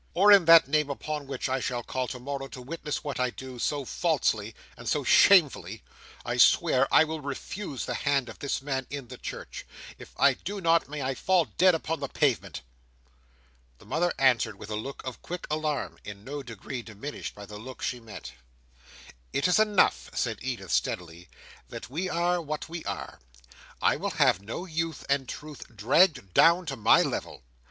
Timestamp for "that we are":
21.69-22.41